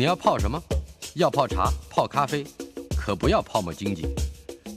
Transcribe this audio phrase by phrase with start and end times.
[0.00, 0.58] 你要泡什么？
[1.12, 2.42] 要泡茶、泡咖啡，
[2.96, 4.06] 可不要泡沫经济；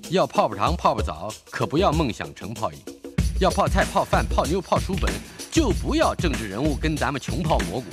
[0.10, 2.78] 要泡泡糖、泡泡澡，可不要梦想成泡影；
[3.40, 5.10] 要泡菜、泡饭、泡妞、泡书本，
[5.50, 7.86] 就不要政治人物跟咱们穷泡蘑菇。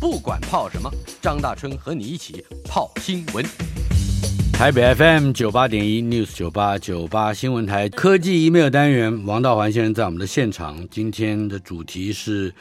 [0.00, 3.44] 不管泡什么，张大春和你一起泡新闻。
[4.54, 10.88] 台北 FM 九八点一 News 九八九八新闻台科技 email 单元，王道环先生在我们的现场。
[10.90, 12.54] 今天的主题是，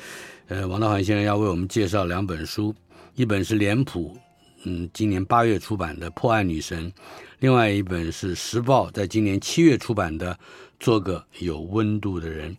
[0.50, 2.76] 呃，王道环先生要为我们介绍两本书，
[3.20, 4.16] 一本是脸谱。
[4.64, 6.90] 嗯，今年八月出版的《破案女神》，
[7.40, 10.34] 另外一本是时报在今年七月出版的
[10.80, 12.52] 《做个有温度的人》。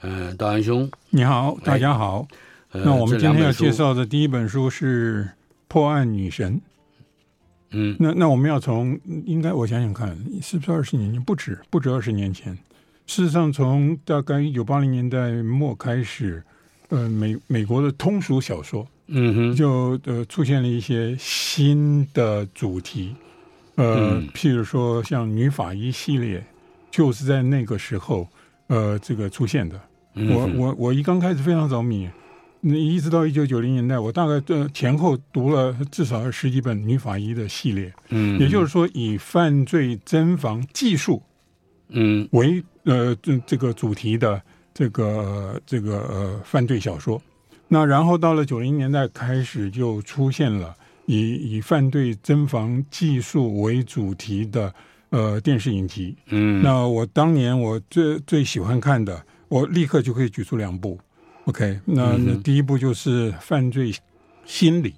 [0.00, 2.26] 呃，道安兄，你好，大家好。
[2.72, 5.26] 呃、那我们今天要介绍的第一本书是
[5.68, 6.56] 《破案女神》。
[7.70, 11.22] 嗯，那那我们要从应该我想想看，是不是二十年前？
[11.22, 12.52] 不止，不止二十年前。
[13.06, 16.42] 事实上，从大概一九八零年代末开始，
[16.88, 18.84] 呃，美美国的通俗小说。
[19.06, 23.14] 嗯哼，就呃出现了一些新的主题，
[23.74, 26.42] 呃，嗯、譬如说像女法医系列，
[26.90, 28.26] 就是在那个时候
[28.68, 29.78] 呃这个出现的。
[30.14, 32.08] 嗯、我我我一刚开始非常着迷，
[32.60, 37.92] 那一直到一九九零年代，我大概呃前后读了至少十几本女法医的系列。
[38.08, 41.22] 嗯，也就是说以犯罪侦防技术
[41.88, 44.40] 嗯为呃这这个主题的
[44.72, 47.20] 这个这个呃犯罪小说。
[47.74, 50.72] 那然后到了九零年代开始就出现了
[51.06, 54.72] 以以犯罪侦防技术为主题的
[55.10, 56.16] 呃电视影集。
[56.26, 60.96] 嗯，那我当年我最最喜欢看的，我立刻就可以举出两部。
[61.46, 63.92] OK，那、那第一部就是《犯罪
[64.44, 64.94] 心理》，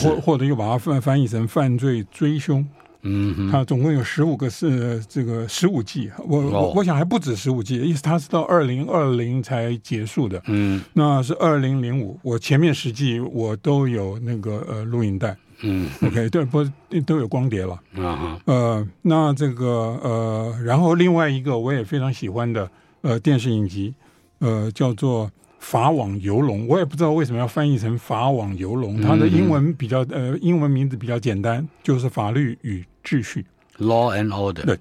[0.00, 2.60] 或是或者又把它翻翻译成《犯罪追凶》。
[3.08, 10.42] 嗯哼，它总共有十五个是这个十五季，我、哦、我我想还不止十五季，意思它是到二零二零才结束的。
[10.46, 15.36] 嗯，那是二零零五，我前面十季我都有那个呃录影带。
[15.62, 16.62] 嗯，OK，对，不
[17.06, 17.72] 都有光碟了。
[17.96, 19.66] 啊哈，呃，那这个
[20.02, 22.70] 呃，然后另外一个我也非常喜欢的
[23.00, 23.94] 呃电视影集，
[24.40, 25.30] 呃叫做。
[25.58, 29.00] 法网游龙，我也不知道为什么要翻译成法网游龙。
[29.00, 33.44] 它的英文比较呃，英文名字比较简单，就是法律与秩序
[33.78, 34.64] （Law and Order）。
[34.64, 34.78] 对，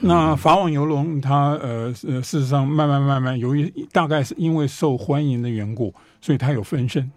[0.00, 7.10] 那法网游龙它呃呃，事实上慢慢慢慢，由于大概是因为受欢迎的缘故，所以它有分身。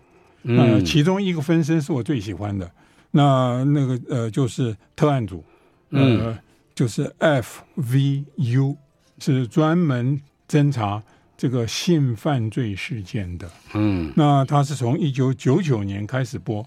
[0.44, 2.72] 呃，其中一个分身是我最喜欢的，
[3.12, 5.44] 那那个呃就是特案组，
[5.92, 6.36] 呃
[6.74, 8.76] 就是 FVU，
[9.20, 11.04] 是专门侦查。
[11.42, 16.64] 这个性犯罪事件的，嗯，那它是从一九九九年开始播，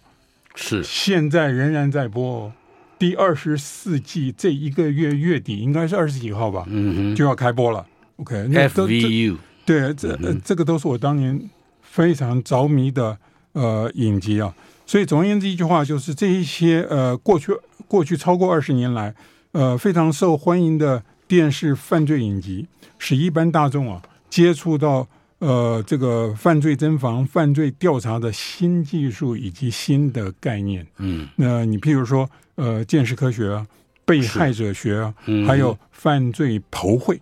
[0.56, 2.52] 是现在仍然在播哦。
[2.98, 7.86] 第二十四季这一个月月底应该是二十几号吧，嗯哼，就要开播了。
[8.16, 11.48] OK，FVU，对，这、呃、这个都是我当年
[11.80, 13.16] 非常着迷的
[13.52, 14.52] 呃影集啊。
[14.84, 17.52] 所以总而言之一句话就是，这一些呃过去
[17.86, 19.14] 过去超过二十年来
[19.52, 22.66] 呃非常受欢迎的电视犯罪影集，
[22.98, 24.02] 使一般大众啊。
[24.34, 25.06] 接触到
[25.38, 33.64] 呃这个犯罪侦防、犯罪调查的新技术以及新的概念，嗯，那你譬如说呃见识科学啊、
[34.04, 37.20] 被害者学啊，嗯、还有犯罪剖绘，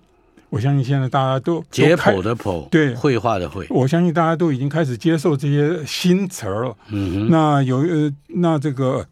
[0.49, 6.75] 我相信现在大家都解剖的剖，对，绘画的绘，我相信大家都已经开始接受这些新词儿了。
[6.89, 9.07] 嗯哼，那有呃那这个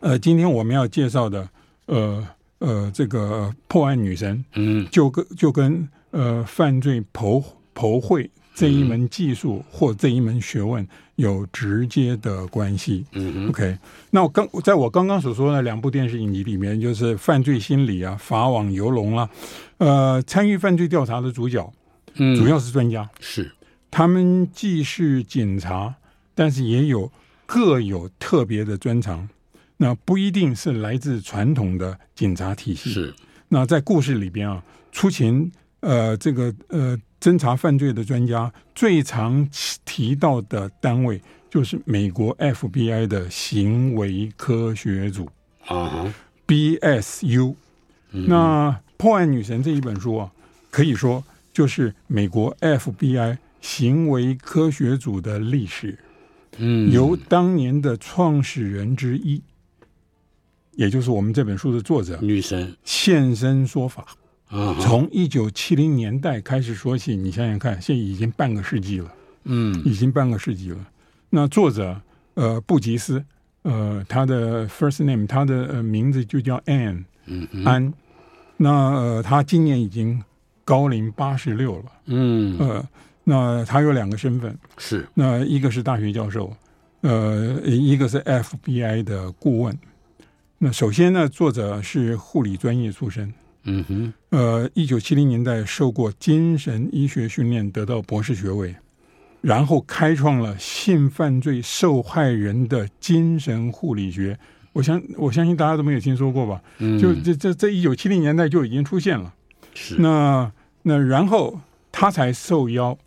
[0.00, 1.48] 呃今天我们要介绍的
[1.86, 2.26] 呃
[2.58, 5.88] 呃这个破案女神，嗯，就跟就跟。
[6.14, 7.42] 呃，犯罪剖
[7.74, 10.86] 剖绘这一门技术或这一门学问
[11.16, 13.04] 有直接的关系。
[13.10, 13.76] 嗯哼，OK。
[14.10, 19.28] 那我刚在我刚刚所说的两部电视影集里面，就是《犯罪心理》啊，《法网游龙》啦，
[19.78, 21.72] 呃，参与犯罪调查的主角，
[22.14, 23.50] 嗯，主要是专家，是
[23.90, 25.96] 他们既是警察，
[26.32, 27.10] 但是也有
[27.44, 29.28] 各有特别的专长。
[29.78, 32.92] 那不一定是来自传统的警察体系。
[32.92, 33.14] 是。
[33.48, 34.62] 那在故事里边啊，
[34.92, 35.50] 出勤。
[35.84, 39.46] 呃，这个呃，侦查犯罪的专家最常
[39.84, 41.20] 提到的单位
[41.50, 45.28] 就是美国 FBI 的行为科学组
[45.66, 46.12] 啊
[46.46, 47.54] ，BSU。
[48.10, 50.32] 那《破案女神》这一本书啊，
[50.70, 51.22] 可以说
[51.52, 55.98] 就是美国 FBI 行为科学组的历史。
[56.56, 59.42] 嗯，由当年的创始人之一，
[60.72, 64.06] 也就是我们这本书的作者女神现身说法。
[64.48, 69.12] 啊，从一九七零年代开始说起，你想想看，现在已经半个世纪了。
[69.44, 70.78] 嗯，已经半个世纪了。
[71.30, 72.00] 那作者
[72.34, 73.24] 呃布吉斯，
[73.62, 77.92] 呃他的 first name 他的呃名字就叫 Anne，嗯安。
[78.56, 80.22] 那呃他今年已经
[80.64, 81.84] 高龄八十六了。
[82.06, 82.88] 嗯呃，
[83.24, 86.54] 那他有两个身份，是那一个是大学教授，
[87.00, 89.76] 呃一个是 FBI 的顾问。
[90.58, 93.32] 那首先呢，作者是护理专业出身。
[93.64, 98.74] 嗯哼，呃，一九七零年代受过精神医学训练，得到博士学位，
[99.40, 104.38] 然后开创了性犯罪受害人的精神护理学。
[104.72, 106.60] 我相我相信大家都没有听说过吧？
[106.78, 109.32] 嗯，就这这在一九七零年代就已经出现了。
[109.72, 110.52] 是那
[110.82, 112.98] 那然后他才受邀，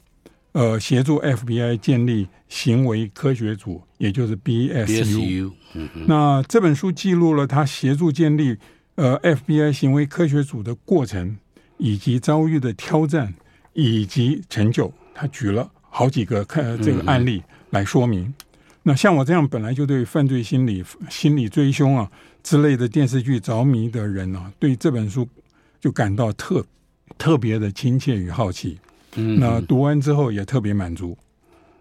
[0.54, 4.86] 呃，协助 FBI 建立行为科学组，也就是 BSU。
[4.88, 8.58] BSU，嗯哼，那这本书记录了他协助建立。
[8.98, 11.38] 呃，FBI 行为科学组的过程，
[11.78, 13.32] 以及遭遇的挑战，
[13.74, 18.24] 以及成就，他举了好几个看这个案例来说明。
[18.24, 18.34] 嗯、
[18.82, 22.12] 那像我这样本来就对犯罪心理、心理追凶啊
[22.42, 25.30] 之类的电视剧着迷的人啊，对这本书
[25.80, 26.66] 就感到特
[27.20, 28.80] 特别的亲切与好奇。
[29.16, 31.16] 嗯，那读完之后也特别满足。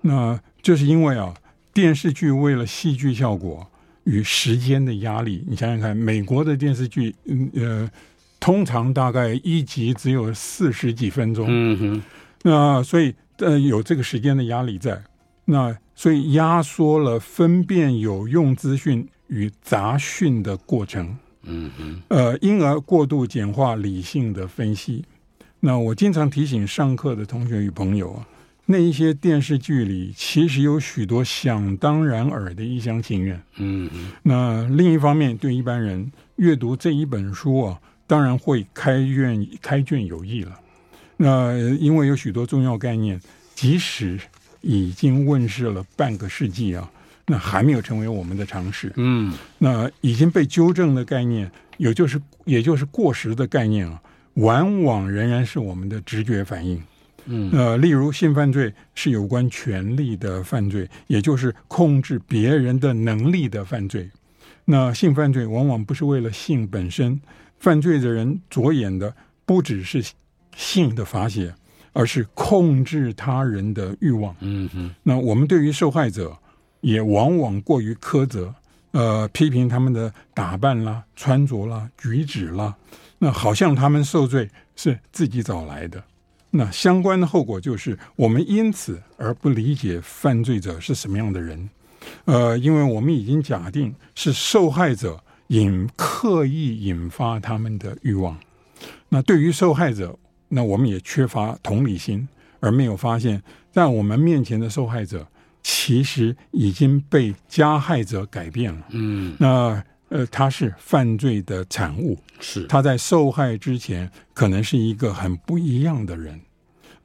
[0.03, 1.33] 那就是因为啊，
[1.73, 3.67] 电视剧为了戏剧效果。
[4.07, 7.91] 与时间的压力，你想想看，美国的电视剧，嗯呃，
[8.39, 12.03] 通常大概一集只有四十几分钟，嗯哼，
[12.43, 15.03] 那所以呃有这个时间的压力在，
[15.45, 25.05] 那所以压缩了分辨有用资讯与杂讯的过程，嗯哼，呃，因而过度简化理性的分析。
[25.59, 28.27] 那我经常提醒上课的同学与朋友啊。
[28.69, 33.41] 那一些电视剧里，其实有许多想当然耳的一厢情愿。
[33.59, 33.89] 嗯，
[34.25, 40.59] 那另一方面，对一般人阅读这一本书啊，当然会开卷开卷有益了。
[41.17, 43.21] 那因为有许多重要概念，
[43.55, 44.19] 即使
[44.63, 46.91] 已经问世了半个世纪啊，
[47.27, 48.93] 那还没有成为我们的常识。
[48.97, 54.03] 嗯，那已经被纠正的概念，也就是也就是过时的概念啊，
[54.35, 56.83] 往往仍然是我们的直觉反应。
[57.27, 64.09] 嗯，呃，例如性犯罪是有关权力的犯罪，也就是控制别人的能力的犯罪。
[64.65, 67.21] 那性犯罪往往不是为了性本身，
[67.59, 69.15] 犯罪的人着眼的
[69.45, 70.05] 不只是
[70.57, 71.55] 性的发泄，
[71.93, 74.35] 而是控制他人的欲望。
[74.41, 74.95] 嗯哼。
[75.03, 76.37] 那我们对于受害者
[76.81, 78.55] 也往往过于苛责，
[78.91, 82.75] 呃，批评他们的打扮啦、穿着啦、举止啦，
[83.19, 86.03] 那好像他们受罪是自己找来的。
[86.57, 91.69] 那相关的后果就是，我们因此而不理解犯罪者是什么样的人，
[92.25, 98.39] 呃，因为我们已经假定是受害者引刻意引发他们的欲望。
[99.09, 100.19] 那对于受害者，
[100.49, 102.27] 那我们也缺乏同理心，
[102.61, 105.27] 而没有发现，在我们面前的受害者
[105.63, 108.87] 其实已经被加害者改变了。
[108.91, 116.41] 嗯，那呃，他是犯罪的产物，是他在受害之前可能是一个很不一样的人。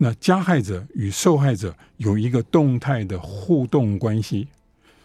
[0.03, 4.47] 那加害者与受害者有一个动态的互动关系。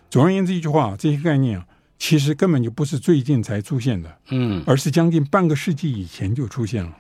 [0.09, 1.67] 总而言之，一句话，这些概念啊，
[1.99, 6.97] 其实根本就不是最近才出现的，嗯，而是将近半个世纪以前就出现了，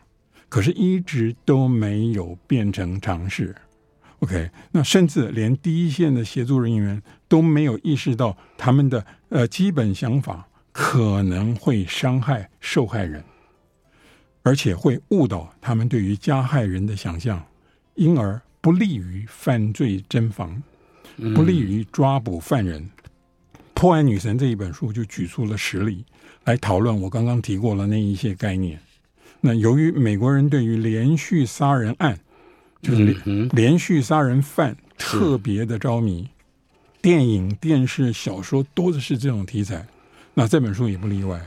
[0.50, 3.56] 可是一直都没有变成常识。
[4.18, 13.24] OK，那甚至连第一线的协助人员都没有意识到他们的呃基本想法可能会伤害受害人，
[14.42, 17.42] 而且会误导他们对于加害人的想象。
[17.96, 20.62] 因而不利于犯罪侦防，
[21.34, 22.80] 不利于抓捕犯人。
[22.80, 22.90] 嗯，
[23.74, 26.04] 《破案女神》这一本书就举出了实例
[26.44, 28.78] 来讨论我刚刚提过的那一些概念。
[29.40, 32.18] 那由于美国人对于连续杀人案，
[32.82, 36.28] 就是连连续杀人犯特别的着迷，
[37.00, 39.86] 电影、电视、小说多的是这种题材。
[40.34, 41.40] 那这本书也不例外，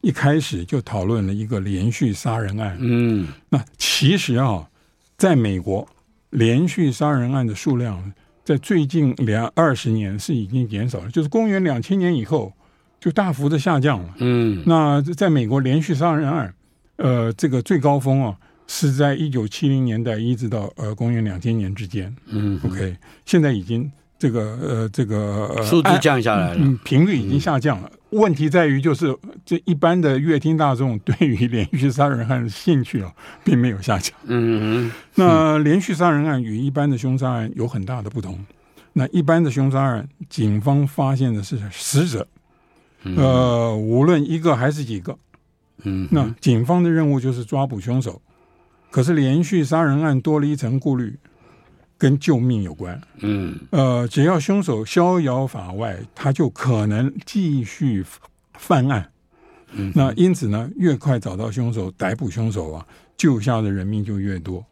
[0.00, 2.76] 一开始就讨论了一个连续杀人案。
[2.80, 4.68] 嗯，那其实啊，
[5.16, 5.88] 在美国。
[6.34, 8.12] 连续杀人案的数量
[8.44, 12.52] 在最近两二十年是已经减少了，就是公元两千年以后
[13.00, 14.14] 就大幅的下降了。
[14.18, 16.54] 嗯，那在美国连续杀人案，
[16.96, 18.36] 呃，这个最高峰啊
[18.66, 22.14] 是在一九七零年代一直到呃公元两千年之间。
[22.26, 23.90] 嗯，OK，现在已经。
[24.24, 27.90] 这个呃，这个数字降下来了，嗯，频率已经下降了。
[28.10, 29.14] 嗯、问题在于，就是
[29.44, 33.12] 这一般的乐听大众对于连续杀人案的兴趣啊，
[33.44, 34.16] 并没有下降。
[34.24, 38.42] 嗯，嗯，那连续杀人案与一般的凶杀案有很大的不同。
[38.94, 42.26] 那一般的凶杀案，警方发现的是死者，
[43.02, 45.18] 呃，无论一个还是几个，
[45.82, 48.22] 嗯，那警方的任务就是抓捕凶手。
[48.90, 51.14] 可是连续杀人案多了一层顾虑，
[51.98, 53.00] 跟救命有关。
[53.20, 58.04] 嗯，呃，只要凶手逍遥法外，他就可能继续
[58.58, 59.10] 犯案。
[59.72, 62.86] 嗯，那因此呢，越快找到凶手、逮捕凶手啊，
[63.16, 64.64] 救下的人命就越多。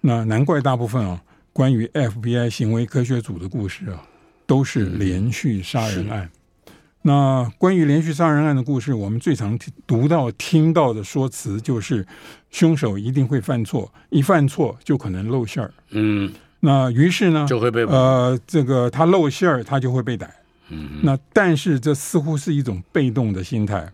[0.00, 1.22] 那难怪大部分啊。
[1.56, 4.02] 关于 FBI 行为科学组的故事啊，
[4.44, 6.28] 都是连续杀人案。
[6.66, 9.56] 嗯、那关于连续杀人案的故事，我们最常
[9.86, 12.04] 读到、听到的说辞就是，
[12.50, 15.72] 凶手一定会犯错，一犯错就可能露馅儿。
[15.90, 16.32] 嗯，
[16.66, 20.28] 那于是呢，就会被呃，这个他露馅儿，他就会被逮。
[20.70, 23.86] 嗯，那但是这似乎是一种被动的心态。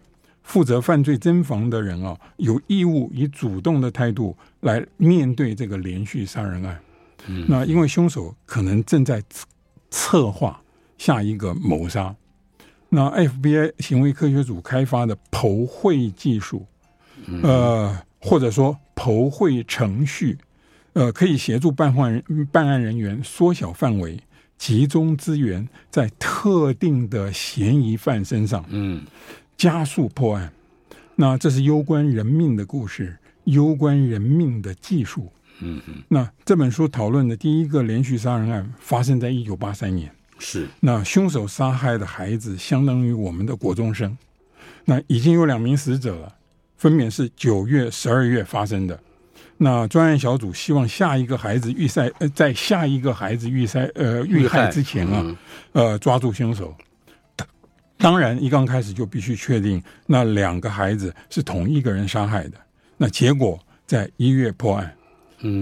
[0.45, 6.81] 负责犯罪侦防的人啊，有义务以主动的态度来面对这个连续杀人案。
[7.27, 9.23] 嗯那因为凶手可能正在
[9.91, 10.61] 策划
[10.97, 12.15] 下一个谋杀，
[12.89, 16.65] 那 FBI 行为科学组开发的剖绘技术，
[17.43, 20.39] 呃，或者说剖绘程序，
[20.93, 24.19] 呃，可以协助办案办案人员缩小范围，
[24.59, 29.03] 集中资源在特定的嫌疑犯身上，嗯，
[29.57, 30.53] 加速破案。
[31.15, 35.31] 那这是攸关人命的故事，攸关人命的技术。
[35.61, 44.17] 嗯嗯，那这本书讨论的第一个连续杀人案发生在一九八三年，是那凶手杀害的孩子相当于我们的国中生，
[44.87, 46.35] 那已经有两名死者了，
[46.77, 48.99] 分别是九月、十二月发生的。
[49.63, 55.37] 那专案小组希望下一个孩子遇害，呃，在下一个孩子遇害呃遇害之前啊，
[55.73, 56.75] 呃抓住凶手。
[57.99, 62.53] 当然，一刚开始就必须确定那两个孩子是同一个人杀害的。
[62.97, 64.97] 那结果在一月破案。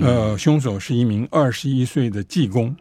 [0.00, 2.74] 呃，凶手是一名二十一岁的技工。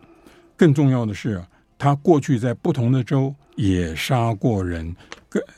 [0.55, 1.43] 更重要的是，
[1.79, 4.95] 他过去在不同的州也杀过人，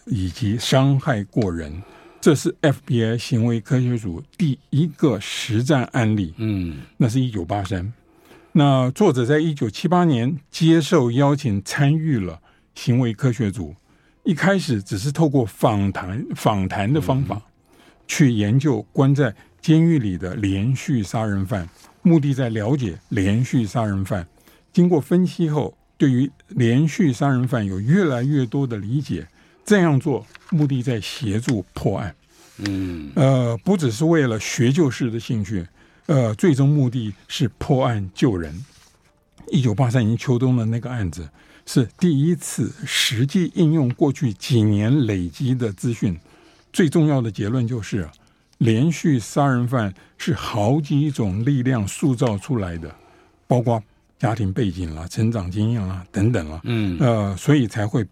[0.05, 1.83] 以及伤害过人。
[2.21, 6.33] 这是 FBI 行为科学组第一个实战案例。
[6.37, 7.91] 嗯，那是一九八三。
[8.51, 12.39] 那作者在一九七八年接受邀请参与了
[12.75, 13.75] 行为科学组，
[14.23, 17.41] 一开始只是透过访谈访谈的方法
[18.07, 19.35] 去研究关在。
[19.61, 21.67] 监狱里的连续杀人犯，
[22.01, 24.25] 目的在了解连续杀人犯。
[24.71, 29.27] 经过分析后，对于连续杀人犯有越来越多的理解。
[29.69, 32.15] 这样做目的在协助破案。
[32.57, 35.63] 嗯，呃，不只是为了学救式的兴趣，
[36.07, 38.65] 呃，最终目的是破案救人。
[39.51, 41.29] 一九八三年秋冬的那个案子，
[41.67, 46.19] 是第一次实际应用过去几年累积的资讯。
[46.73, 48.09] 最重要的结论就是。
[48.57, 52.93] 连续杀人犯是好几种力量塑造出来的，
[53.47, 53.81] 包括
[54.17, 58.05] 家庭背景啦、成长经验啦等等啦，嗯，呃，所以才会，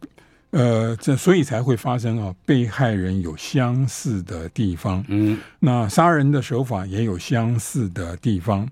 [0.57, 8.67] 呃，这所以才会发生啊，被害人有相似的地方，嗯，那杀人的手法也有相似的地方，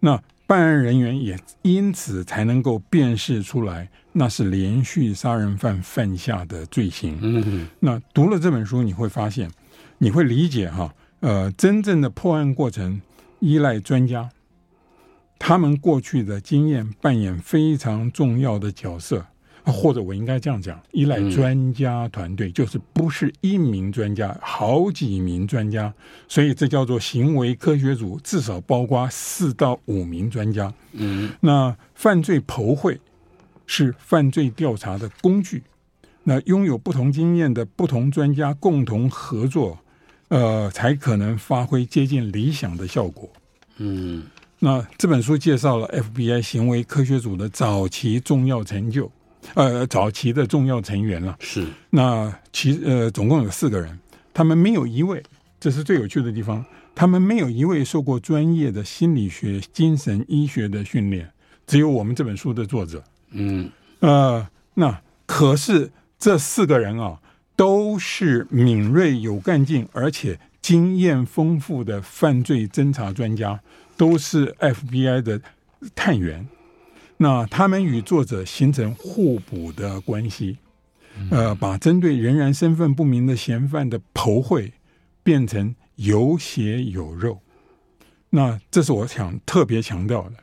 [0.00, 9.50] 那办案人员也因此才能够辨识出来，那是连续杀人犯犯下的罪行，嗯，那读了这本书，你会发现，
[9.96, 10.94] 你会理解哈。
[11.20, 13.00] 呃，真正的破案过程
[13.38, 14.28] 依赖专家，
[15.38, 19.26] 他们过去的经验扮演非常重要的角色，
[19.64, 25.92] 或者我应该这样讲，依赖专家团队，就是不是一名专家，好几名专家，
[26.28, 30.72] 所以这叫做行为科学组，至少包括四到五名专家。
[30.92, 33.00] 嗯，那犯罪剖绘
[33.66, 35.62] 是犯罪调查的工具，
[36.24, 39.78] 那拥有不同经验的不同专家共同合作。
[40.28, 43.28] 呃，才可能发挥接近理想的效果。
[43.78, 44.22] 嗯，
[44.60, 49.10] 那这本书介绍了 FBI 行为科学组的早期重要成就，
[49.54, 51.36] 呃，早期的重要成员了。
[51.40, 53.98] 是，那其呃，总共有四个人，
[54.32, 55.22] 他们没有一位，
[55.58, 61.30] 这是最有趣的地方，他们没有一位受过专业的心理学、精神医学的训练，
[61.66, 63.02] 只有我们这本书的作者。
[63.30, 63.70] 嗯，
[64.00, 67.18] 呃，那可是这四个人啊。
[67.56, 73.60] 都是敏锐有干劲，而且经验丰富的犯罪侦查专家，
[73.98, 75.38] 都是 FBI 的
[75.94, 76.48] 探员。
[77.22, 80.56] 那他们与作者形成互补的关系，
[81.30, 84.72] 呃，把针对仍然身份不明的嫌犯的剖绘
[85.22, 87.42] 变成有血有肉。
[88.30, 90.36] 那这是我想特别强调的。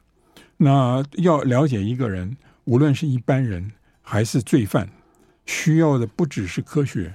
[0.57, 3.71] 那要了解一个人，无论是一般人
[4.03, 4.87] 还是罪犯。
[5.47, 7.11] 需要的不只是科学，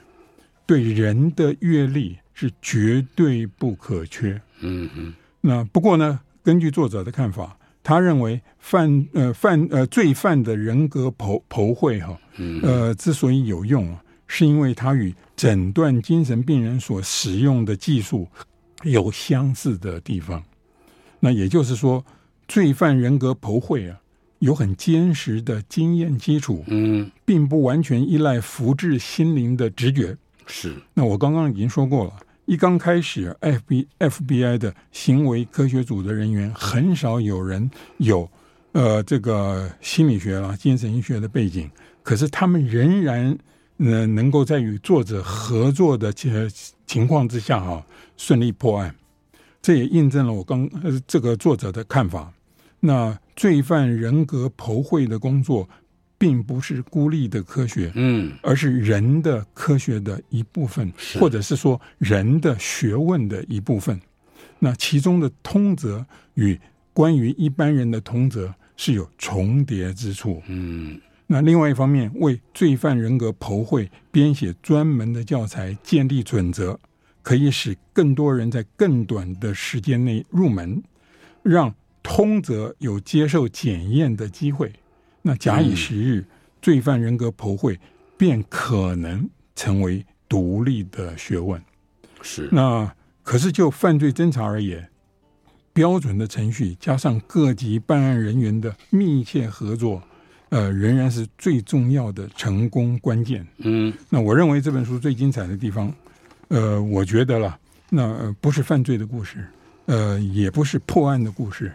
[0.67, 4.41] 对人的阅历是绝对不可缺。
[4.61, 5.15] 嗯嗯。
[5.41, 12.19] 那不过呢，根据作者的看法，他认为犯呃犯呃罪犯的人格剖剖绘哈，
[12.63, 18.29] 呃之所以有用啊，是因为它与诊断精神病人所使用的技术
[18.83, 20.43] 有相似的地方。
[21.19, 22.05] 那也就是说，
[22.49, 24.01] 罪犯人格剖绘啊，
[24.39, 30.17] 有很坚实的经验基础，嗯，并不完全依赖福至心灵的直觉。
[30.47, 30.77] 是。
[30.95, 32.13] 那我刚刚已经说过了。
[32.45, 38.29] 一刚开始，F B F B I 的行为科学组的人员很少有人有
[38.73, 41.71] 呃这个心理学啦、精神医学的背景，
[42.03, 43.39] 可是他们仍然
[43.79, 46.51] 呃能够在与作者合作的情
[46.85, 48.95] 情况之下、啊，顺利破案。
[49.63, 52.33] 这也印证了我刚呃这个作者的看法。
[52.81, 55.69] 那罪犯人格剖绘的工作。
[56.23, 64.01] 并不是孤立的科学，嗯，而是人的科学的一部分，或者是说人的学问的一部分。
[64.61, 66.57] 那其中的通则与
[66.93, 71.01] 关于一般人的通则是有重叠之处，嗯。
[71.27, 76.79] 那另外一方面，为罪犯人格剖绘编写专门的教材，建立准则，
[77.21, 80.81] 可以使更多人在更短的时间内入门，
[81.43, 84.73] 让通则有接受检验的机会。
[85.23, 86.27] 那假以时日，嗯、
[86.61, 87.79] 罪犯人格剖绘
[88.17, 91.63] 便可能成为独立的学问。
[92.21, 92.49] 是。
[92.53, 94.89] 那可是就犯罪侦查而言，
[95.73, 100.03] 标准的程序加上各级办案人员的密切合作，
[100.49, 103.47] 呃，仍然是最重要的成功关键。
[103.59, 103.93] 嗯。
[104.11, 105.95] 那我认为这本书最精彩的地方，
[106.49, 109.47] 呃，我觉得了，那不是犯罪的故事，
[109.87, 111.73] 呃，也不是破案的故事，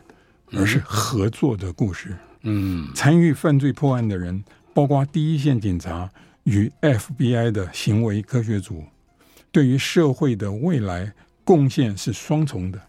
[0.52, 2.14] 而是合作的故事。
[2.44, 6.10] 嗯嗯，参与犯罪破案的人，包括第一线警察
[6.44, 8.84] 与 FBI 的行为科学组，
[9.52, 11.14] 对于社会的未来
[11.44, 12.82] 贡献是双重的。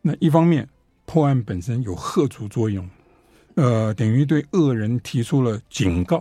[0.00, 0.68] 那一方面，
[1.04, 2.88] 破案本身有吓阻作用，
[3.54, 6.18] 呃，等于对恶人提出了警告；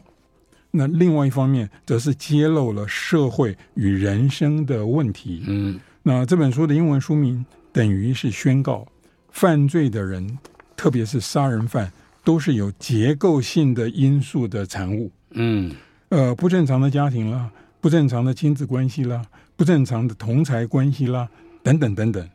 [0.70, 5.44] 那另外一方面，则是揭露了社会与人生的问题。
[5.48, 8.88] 嗯，那这本书的英文书名等于是宣告，
[9.32, 10.38] 犯罪的人，
[10.78, 11.92] 特别是杀人犯。
[12.24, 15.72] 都是有结构性的因素的产物，嗯，
[16.10, 21.28] 呃，不正常的家庭啦，不正常的亲子关系啦，不正常的同财关系啦，
[21.64, 22.30] 等等等等。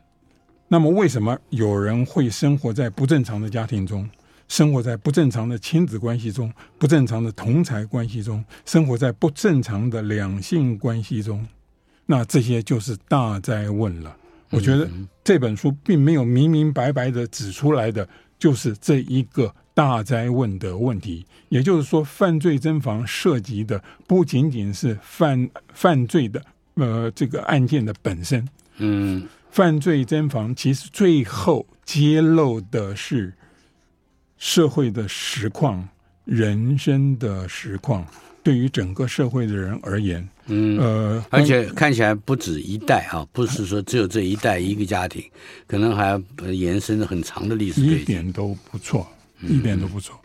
[0.67, 4.09] 那么，为什么有人会生活在不正常的家庭中，
[4.49, 11.47] 生活在不正常的亲子关系中，不正常的同财关系中，生活在不正常的两性关系中？
[12.05, 14.15] 那这些就是大灾问了。
[14.49, 14.89] 我觉得
[15.23, 18.07] 这本书并没有明明白白的指出来的，
[18.39, 19.53] 就是这一个。
[19.77, 26.41] 大灾问的问题，也就是说，犯罪侦防涉及的不仅仅是犯犯罪的
[26.73, 33.31] 呃这个案件的本身，嗯，犯罪侦防其实最后揭露的是
[34.39, 35.87] 社会的实况、
[36.25, 38.03] 人生的实况，
[38.47, 45.21] 对于整个社会的人而言，嗯呃，而且看起来不止一代啊，不是说只有这一代一个家庭，
[45.67, 49.05] 可能还要延伸了很长的历史，一点都不错。
[49.41, 50.17] 一点都不错。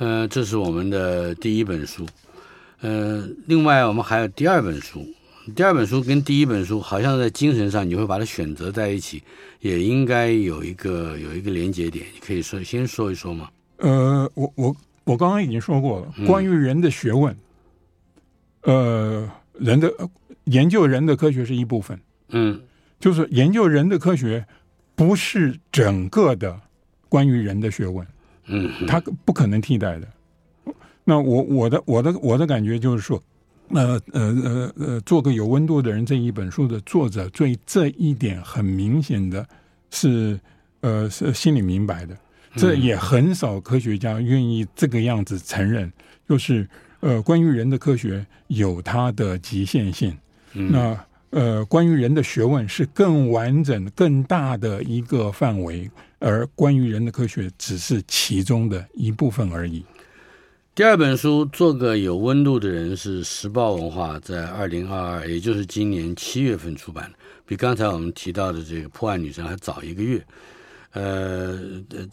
[0.00, 2.06] 嗯，呃，这是我们的第一本书。
[2.82, 5.02] 呃，另外我们还有第二本书。
[5.56, 9.22] 第二本书跟第一本书好像在精神上你会把它选择在一起，
[9.60, 12.04] 也应该有一个有一个连接点。
[12.12, 13.48] 你可以说先说一说吗？
[13.78, 14.76] 呃，我我
[15.10, 17.36] 我刚刚已经说过了，关于人的学问，
[18.62, 19.92] 嗯，呃，人的
[20.44, 21.98] 研究人的科学是一部分。
[22.28, 22.60] 嗯，
[23.00, 24.46] 就是研究人的科学
[24.94, 26.60] 不是整个的
[27.08, 28.06] 关于人的学问。
[28.46, 30.06] 嗯，他不可能替代的。
[31.02, 33.20] 那我我的我的我的感觉就是说，
[33.70, 39.44] 呃呃呃呃，做个有温度的人这一本书的作者，对这一点很明显的
[39.90, 40.38] 是
[40.82, 42.16] 呃是心里明白的。
[42.56, 45.92] 这也很少科学家愿意这个样子承认，
[46.28, 46.68] 就是
[47.00, 50.16] 呃关于人的科学有它的极限性。
[50.52, 50.98] 那
[51.30, 55.90] 呃关于人的学问是更完整、更大的一个范围。
[56.22, 59.82] 而关于人的科学只是其中的一部分而已。
[60.74, 70.22] 第二本书《做个有温度的人》是时报文化在二零二二，也就是今年七月份出版的，比刚才我们提到的这个破案女神还早一个月。
[70.92, 71.58] 呃，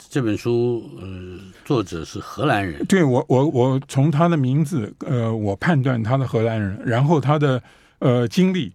[0.09, 2.85] 这本书呃作者是荷兰人。
[2.85, 7.61] 对，我我我从他的名字呃，我判断他的荷兰人，然后他的
[7.99, 8.73] 呃经历，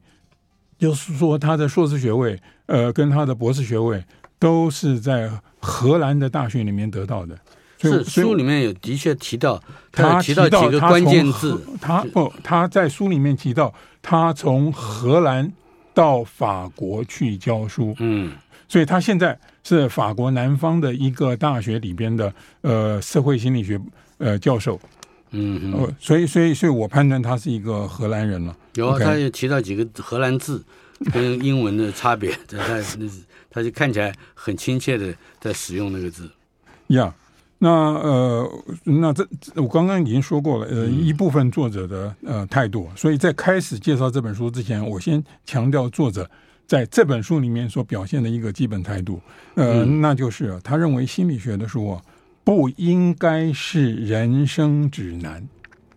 [0.79, 4.05] 就是说他的硕士学位呃跟他的博士学位。
[4.43, 7.39] 都是在荷兰的大学里面得到的，
[7.79, 9.63] 是书里面有的确提到，
[9.93, 15.53] 他提到几个关键字，他不，他在书里面提到他从荷兰
[15.95, 18.33] 到法国去教书，嗯，
[18.73, 22.33] 所以他现在是法国南方的一个大学里边的
[22.63, 23.79] 呃社会心理学
[24.17, 24.81] 呃教授。
[25.33, 28.57] 嗯哼，所以所以所以我判断他是一个荷兰人了。
[28.77, 30.65] 有啊，他也提到几个荷兰字
[31.13, 32.57] 跟英文的差别，他
[32.99, 33.07] 那
[33.51, 36.31] 他就看起来很亲切的在使用那个字。
[36.87, 37.13] 呀、yeah.。
[37.59, 38.51] 那呃，
[38.85, 46.29] 那这我刚刚已经说过了，呃，一部分作者的呃态度，所以在开始介绍这本书之前，我先强调作者
[46.67, 49.21] 在这本书里面所表现的一个基本态度，
[49.55, 52.03] 呃，嗯、那就是他认为心理学的书啊
[52.45, 55.47] 不应该是人生指南。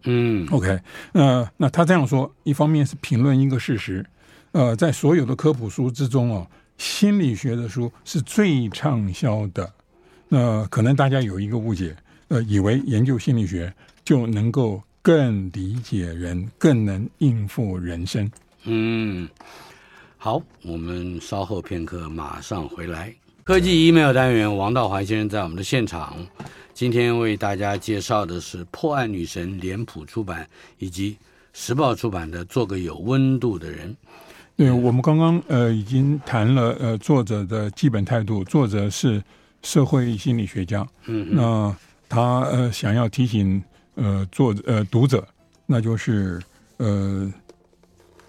[0.04, 0.80] 嗯，OK，
[1.14, 4.06] 呃，那他这样说，一方面是评论一个事实，
[4.52, 6.48] 呃，在所有的科普书之中哦，
[6.78, 9.72] 心理学的书是最畅销的。
[10.28, 11.96] 那可能大家有一个误解，
[12.28, 13.74] 呃，以为研究心理学
[14.04, 18.30] 就能够更理解人，更能应付人生。
[18.66, 19.28] 嗯，
[20.18, 23.14] 好，我们稍后片刻马上回来。
[23.44, 26.16] 科技 email 单元，王道环先生在我们的现场，
[26.74, 30.48] 今天为大家介绍的是破案女神脸谱出版
[30.80, 31.18] 以及
[31.54, 33.92] 时报出版的《做个有温度的人》。
[34.56, 39.22] 对，我们刚刚呃已经谈了呃作者的基本态度，作者是。
[39.64, 41.76] 社会心理学家，嗯，那
[42.08, 43.60] 他呃想要提醒
[43.96, 45.28] 呃作呃读者，
[45.66, 46.40] 那就是
[46.78, 47.34] 呃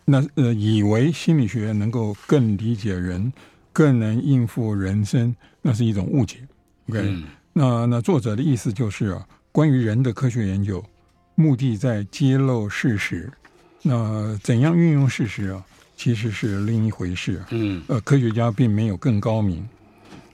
[0.09, 3.33] 那呃以为心理学能够更理解人，
[3.73, 6.38] 更能应付人生，那是一种误解。
[6.88, 10.83] OK，嗯，那那作者的意思就是啊，关于人的科学研究，
[11.35, 13.29] 目的在揭露事实，
[13.83, 15.64] 那怎样运用事实啊，
[15.97, 17.42] 其实是另一回事。
[17.51, 19.69] 嗯，呃，科学家并没有更高明。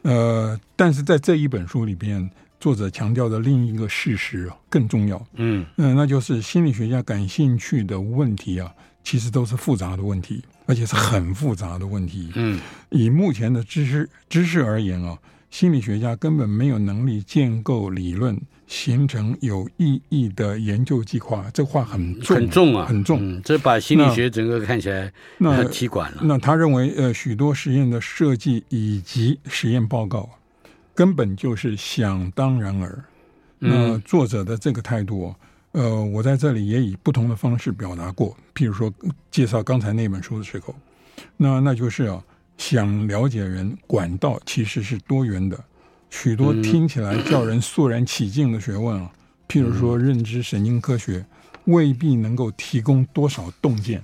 [0.02, 2.30] 呃，但是在这一本书里边，
[2.60, 5.26] 作者强调的另一个事实更重要。
[5.36, 8.70] 嗯，呃，那就是心理学家感兴趣的问题啊，
[9.02, 12.30] 其实都是复杂的问题，而且是很复杂的问题。
[12.34, 12.60] 嗯，
[12.90, 15.18] 以目前的知识知识而言啊，
[15.50, 18.40] 心理学家根本没有能力建构理论。
[18.68, 23.18] 形成有意义的研究计划，这话很重很重啊，很重。
[23.20, 26.22] 嗯，这把心理学整个看起来那踢馆了。
[26.24, 30.26] 那他认为，呃，许多实验的设计以及实验报告，
[30.94, 33.04] 根本就是想当然耳。
[33.58, 35.34] 那作者的这个态度，
[35.72, 38.36] 呃，我在这里也以不同的方式表达过。
[38.54, 38.92] 譬如说，
[39.30, 40.74] 介绍刚才那本书的时候，
[41.36, 42.22] 那那就是啊，
[42.58, 45.58] 想了解人管道其实是多元的。
[46.10, 49.10] 许多听起来叫人肃然起敬的学问啊，
[49.48, 51.24] 譬如说认知神经科学，
[51.64, 54.02] 未必能够提供多少洞见。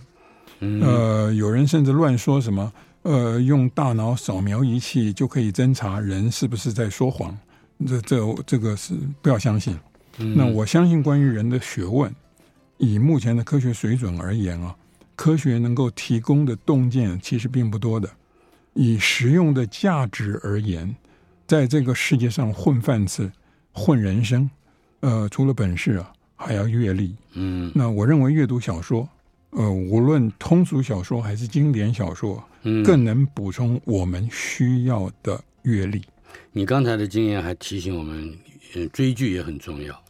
[0.60, 7.36] 呃，有人甚至乱说什么，呃，用大脑扫描仪器就可以侦查人是不是在说谎。
[7.86, 9.78] 这、这、这个是不要相信。
[10.18, 12.14] 那我相信，关于人的学问，
[12.76, 14.76] 以目前的科学水准而言啊，
[15.16, 18.10] 科学能够提供的洞见其实并不多的。
[18.74, 20.94] 以实用的价值而言。
[21.46, 23.32] 在这个世界上混饭吃、
[23.72, 24.50] 混人生，
[25.00, 27.16] 呃，除了本事啊，还要阅历。
[27.32, 29.08] 嗯，那我认为阅读小说，
[29.52, 36.02] 呃，无论通俗小说还是经典小说，嗯，更能补充我们需要的阅历。
[36.52, 38.36] 你刚才的经验还提醒我们，
[38.74, 40.02] 嗯，追剧也很重要，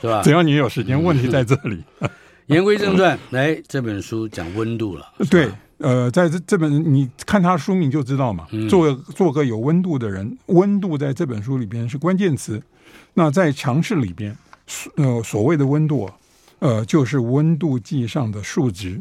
[0.00, 0.22] 是吧？
[0.24, 1.82] 只要你有时间，问题在这里。
[2.46, 5.48] 言归正传，来， 这本书讲温度了，对。
[5.78, 12.62] 呃，在这这本你看他书名就知道嘛，做做个有温度的人，温度在这本书里边是关键词。
[13.14, 14.36] 那在强势里边，
[14.94, 16.08] 呃，所谓的温度，
[16.60, 19.00] 呃，就是温度计上的数值，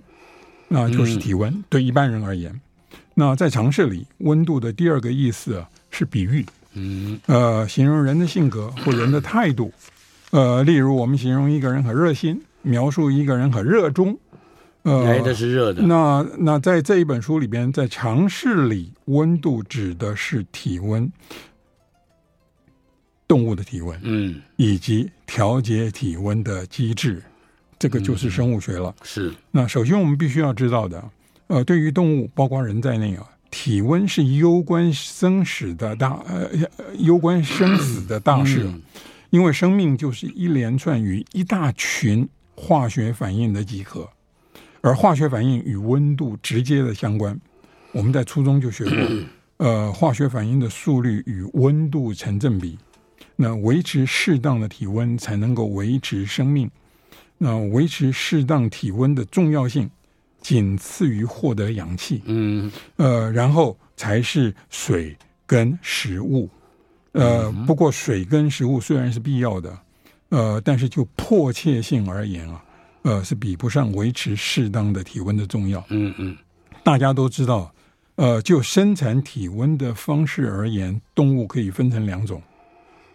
[0.70, 1.64] 那就是体温。
[1.70, 2.60] 对一般人而言，
[3.14, 9.72] 那在强势里，温度的第二个意思是比喻，嗯，呃，形容人的性格或人的态度。
[10.32, 14.18] 呃，例如我们形容一个人很热心，描述一个人很热衷。
[14.84, 15.84] 呃，来的是热的。
[15.84, 21.12] 那那在这一本书里边，在常识里，温度指的是体温，
[23.28, 27.22] 动物的体温，嗯，以及调节体温的机制，
[27.78, 28.90] 这个就是生物学了。
[28.90, 29.32] 嗯、是。
[29.52, 31.04] 那首先我们必须要知道的，
[31.48, 36.50] 呃，对于动物，包括人在内啊，体温是攸关生死的大，呃，
[36.98, 38.82] 攸关生死的大事，嗯、
[39.30, 44.10] 因为生命就是一连串与一大群化学反应的集合。
[44.80, 47.40] 而化学反应与温度直接的相关，
[47.92, 48.98] 我们在初中就学过。
[49.62, 52.80] 呃，化学反应的速率与温度成正比，
[53.36, 56.68] 那维持适当的体温才能够维持生命。
[57.38, 59.88] 那维持适当体温的重要性，
[60.41, 62.21] 仅次于获得氧气。
[62.25, 66.49] 嗯，呃，然后才是水跟食物。
[67.13, 69.80] 呃，不过水跟食物虽然是必要的，
[70.30, 72.63] 呃，但是就迫切性而言啊。
[73.04, 75.84] 呃，是比不上维持适当的体温的重要。
[75.89, 76.38] 嗯嗯，
[76.84, 77.73] 大家都知道，
[78.15, 82.41] 呃，就生产体温的方式而言，动物可以分成两种。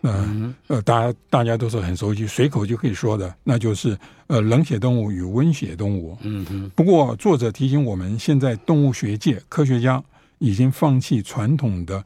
[0.07, 6.17] 呃呃，大家大家都是很熟悉，随口就可以说的，那就是呃冷血动物与温血动物。
[6.23, 6.71] 嗯哼。
[6.75, 10.03] 不过作者提醒我们，现在动物学界科学家
[10.39, 12.05] 已经放弃传统的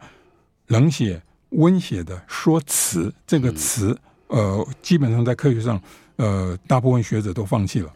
[0.68, 5.80] 冷血、温血的说辞，这个词呃基本上在科学上
[6.16, 7.92] 呃大部分学者都放弃了，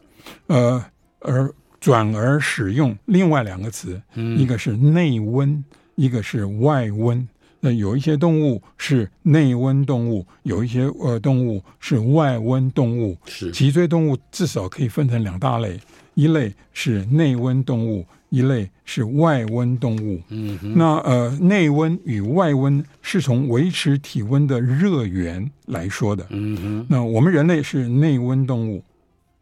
[0.49, 0.85] 呃
[1.21, 5.65] 而转而使用另外两个词，一个是内温，
[5.95, 7.27] 一个是外温。
[7.65, 13.17] 那有一些动物是内温动物，有一些呃动物是外温动物。
[13.25, 15.81] 是脊椎动物至少可以分成两大类，
[16.13, 20.21] 一类是内温动物，一类是外温动物。
[20.29, 26.27] 嗯哼，那呃内温与外温是从维持体温的热源来说的。
[26.29, 28.85] 嗯哼，那我们人类是内温动物，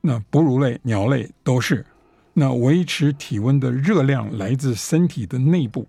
[0.00, 1.84] 那哺乳类、鸟类都是。
[2.34, 5.88] 那维持体温的热量来自身体的内部。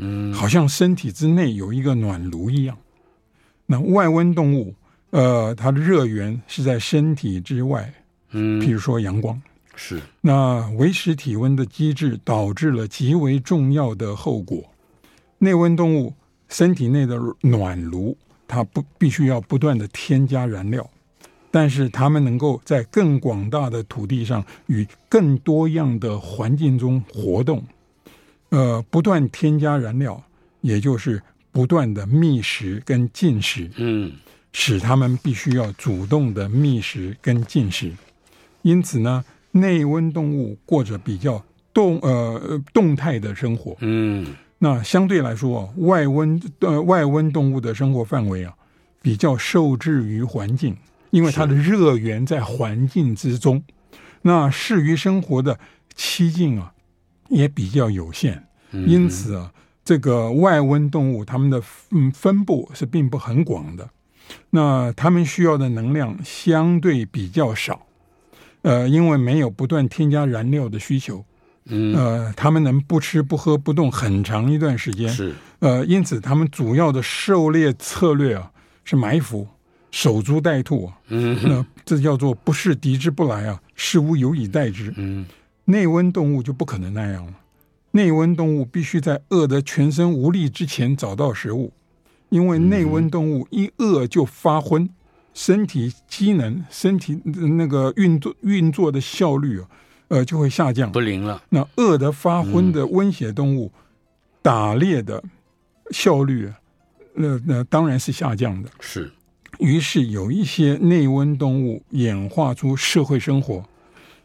[0.00, 2.76] 嗯，好像身体之内有一个暖炉一样。
[3.66, 4.74] 那外温动物，
[5.10, 7.92] 呃，它的热源是在身体之外。
[8.30, 9.40] 嗯，譬如说阳光。
[9.76, 10.00] 是。
[10.20, 14.64] 那维持体温的机制导致了极为重要的后果。
[15.38, 16.12] 内温动物
[16.48, 18.16] 身体内的暖炉，
[18.48, 20.88] 它不必须要不断的添加燃料，
[21.50, 27.62] 但是它们能够在更广大的土地上与更多样的环境中活动。
[28.50, 30.22] 呃，不断添加燃料，
[30.60, 34.12] 也就是不断的觅食跟进食，嗯，
[34.52, 37.92] 使他们必须要主动的觅食跟进食。
[38.62, 48.52] 因此呢，内温动物过着比较动呃动态的生活，嗯，那相对来说，外温呃外温动物的生活范围啊，
[49.00, 50.76] 比较受制于环境，
[51.10, 53.62] 因为它的热源在环境之中，
[54.22, 55.58] 那适于生活的
[55.96, 56.74] 栖境啊。
[57.30, 59.50] 也比较有限，因此啊，
[59.84, 61.62] 这个外温动物它们的
[61.92, 63.88] 嗯分布是并不很广的，
[64.50, 67.86] 那它们需要的能量相对比较少，
[68.62, 71.24] 呃，因为没有不断添加燃料的需求，
[71.66, 78.50] 嗯，呃，它们能不吃不喝不动很长一段时间，是，呃，因此它们主要的狩猎策略啊
[78.84, 79.46] 是埋伏、
[79.90, 85.24] 守株待兔啊，嗯，那这叫做不是敌之不来啊，是吾有以待之，嗯。
[85.70, 87.34] 内温动物就不可能那样了。
[87.92, 91.72] 内温动物必须在饿得全身无力之前找到食物，
[92.28, 94.88] 因为内温动物一饿就发昏，
[95.32, 99.68] 身体机能、身体那个运作运作的效率啊，
[100.08, 101.42] 呃，就会下降，不灵了。
[101.48, 103.72] 那饿得发昏的温血动物，
[104.42, 105.22] 打猎的
[105.90, 106.52] 效率，
[107.14, 108.68] 那那当然是下降的。
[108.80, 109.10] 是。
[109.58, 113.64] 于是有一些内温动物演化出社会生活。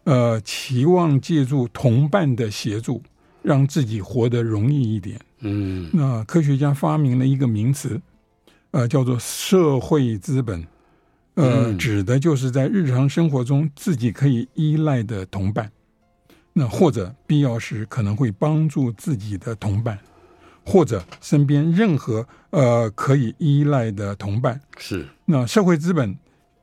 [0.05, 3.01] 呃，期望借助同伴的协助，
[3.41, 5.19] 让自己活得容易一点。
[5.39, 7.99] 嗯，那科学家发明了一个名词，
[8.69, 10.61] 呃，叫做社会资本，
[11.33, 15.71] 呃，嗯、指的就是在日常生活中自己可以依赖的同伴，
[16.53, 19.97] 那或者必要时可能会帮助自己的同伴，
[20.63, 24.61] 或者身边任何呃可以依赖的同伴。
[24.77, 26.15] 是，那社会资本，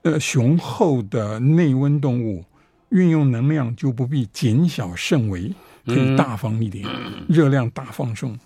[0.02, 2.44] 呃，雄厚的内温动物。
[2.92, 5.52] 运用能量就不必谨小慎微，
[5.86, 8.38] 可以大方一点，嗯、热量大放送，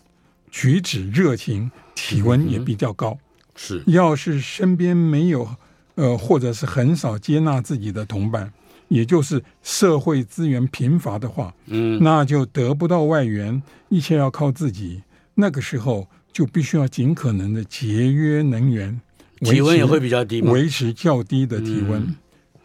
[0.51, 3.19] 举止热情，体温也比较高。
[3.57, 5.49] 是，要是身边没有，
[5.97, 8.53] 呃，或者是很少接纳自己的同伴，
[8.89, 15.03] 也就是社会资源贫乏的话，嗯，那就得不到外援，一切要靠自己。
[15.35, 19.01] 那个时候就必须要尽可能的节约能源，
[19.41, 22.01] 体温也会比较低，维持较低的体温。
[22.01, 22.17] 嗯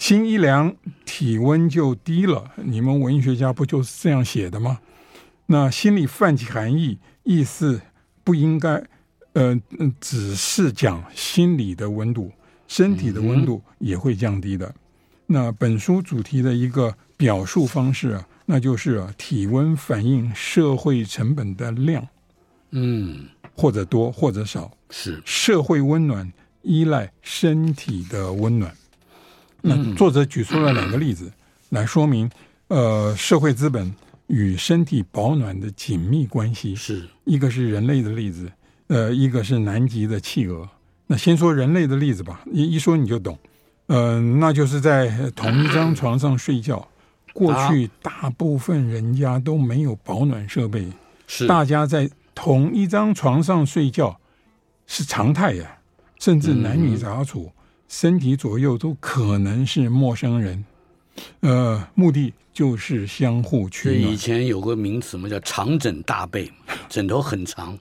[0.01, 2.53] 心一凉，体温就低了。
[2.55, 4.79] 你们文学家不就是这样写的吗？
[5.45, 7.79] 那心里泛起寒意，意思
[8.23, 8.83] 不应该，
[9.33, 9.61] 呃，
[9.99, 12.31] 只是讲心理的温度，
[12.67, 14.65] 身体的温度也会降低的。
[14.65, 14.73] 嗯、
[15.27, 22.07] 那本书主题的一个表述方式啊，那就是、啊、体温反映社会成本的量，
[22.71, 26.33] 嗯，或者多或者少，是社会温暖
[26.63, 28.75] 依赖身体的温暖。
[29.61, 31.31] 那作者举出了两个例子
[31.69, 32.29] 来说明，
[32.67, 33.93] 呃，社会资本
[34.27, 36.75] 与身体保暖的紧密关系。
[36.75, 38.51] 是一个是人类的例子，
[38.87, 40.67] 呃，一个是南极的企鹅。
[41.07, 43.37] 那先说人类的例子吧，一一说你就懂。
[43.87, 46.87] 嗯、呃，那就是在同一张床上睡觉，
[47.33, 50.87] 过去大部分人家都没有保暖设备，
[51.27, 54.19] 是大家在同一张床上睡觉
[54.87, 55.77] 是常态呀，
[56.19, 57.51] 甚至男女杂处。
[57.91, 60.63] 身体左右都可能是陌生人，
[61.41, 64.13] 呃，目的就是相互取暖。
[64.13, 66.49] 以前有个名词嘛，叫“长枕大被”，
[66.87, 67.77] 枕头很长，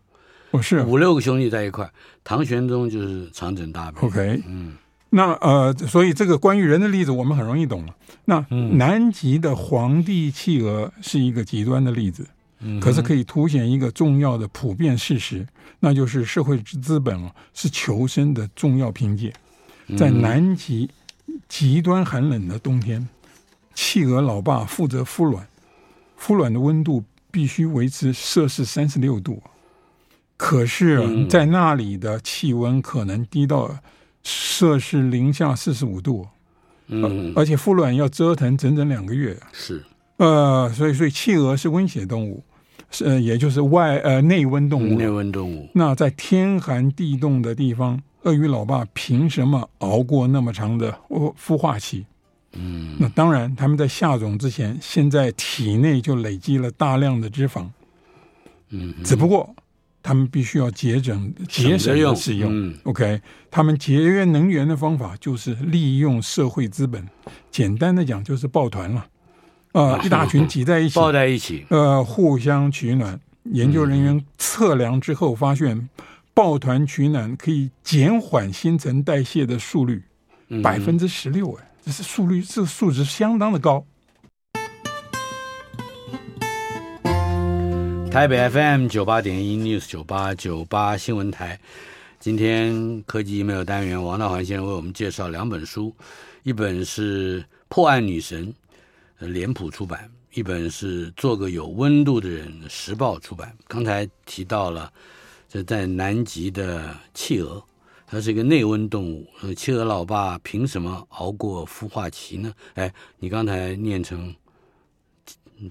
[0.50, 1.88] 哦是五六个兄弟在一块，
[2.24, 4.00] 唐玄宗就是长枕大被。
[4.00, 4.74] OK，嗯，
[5.10, 7.94] 那呃，所以这个关于人的例子我们很容易懂了。
[8.24, 12.26] 那南极的皇帝企鹅是一个极端的例子，
[12.58, 15.46] 嗯，可是可以凸显一个重要的普遍事实，
[15.78, 19.32] 那就是社会资本啊是求生的重要凭借，
[19.96, 20.90] 在南极
[21.48, 23.08] 极端寒冷的冬天。
[23.72, 25.46] 企鹅老爸负责孵卵，
[26.20, 29.42] 孵卵的温度必须维持摄氏三十六度，
[30.36, 33.78] 可是，在那里的气温可能低到
[34.22, 36.26] 摄氏零下四十五度，
[36.88, 39.82] 嗯，而且孵卵要折腾整整两个月，是，
[40.18, 42.42] 呃，所以，所以企鹅是温血动物，
[42.90, 45.70] 是，呃，也就是外呃内温动物，内温动物。
[45.72, 52.04] 那在天寒地冻的地方，鳄鱼老爸凭什么熬过那么长的孵化期？
[52.52, 57.66] 嗯，那当然，他们在下种之前，现在体内就累积了大量的脂肪。
[58.70, 59.54] 嗯，只不过
[60.02, 62.50] 他们必须要节省节省的使用。
[62.52, 67.06] 嗯，OK，他们节约能源的方法就是利用社会资本。
[67.50, 69.06] 简单的讲，就是抱团了。
[69.72, 73.20] 呃，一大群挤在一起，抱在一起，呃，互相取暖。
[73.44, 75.88] 研究人员测量之后发现，
[76.40, 80.02] 抱团取暖可以减缓新陈代谢的速率
[80.62, 81.52] 百分之十六。
[81.56, 81.70] 哎。
[81.84, 83.84] 这是速率，这个数值相当的高。
[88.10, 91.60] 台北 FM 九八点一 News 九八九八新闻台，
[92.18, 95.94] 今天科技 email 单元，王大环先生为我们介绍两本书，
[96.42, 98.54] 一本是《破案女神》，
[99.26, 99.98] 脸谱出版；
[100.32, 103.54] 一本是《做个有温度的人》，时报出版。
[103.68, 104.90] 刚才提到了
[105.50, 107.62] 这在南极的企鹅。
[108.12, 112.52] 它是一个内温动物，呃，企鹅老爸凭什么熬过孵化期呢？
[112.74, 114.34] 哎，你刚才念成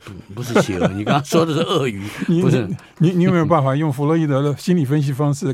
[0.06, 2.02] 不不是企鹅， 你刚刚说的是鳄鱼，
[2.42, 2.66] 不是？
[3.00, 5.54] 你你有没有办法用弗洛伊德的心理分析方式，